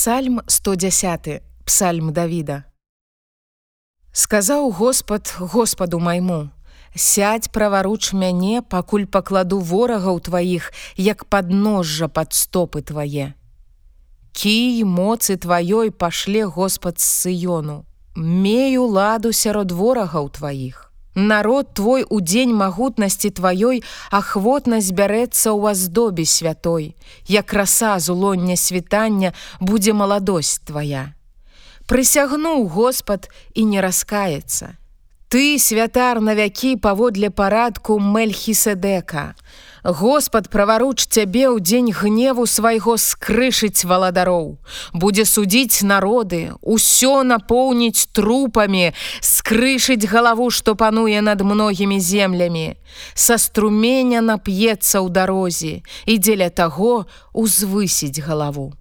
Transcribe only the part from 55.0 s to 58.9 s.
дарозе і дзеля таго узвысіць галаву.